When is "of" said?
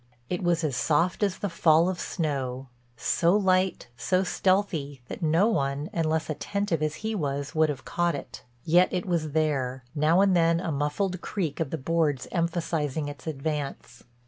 1.87-1.99, 11.59-11.69